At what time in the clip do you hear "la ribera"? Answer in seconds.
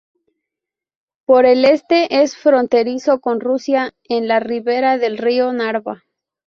4.27-4.97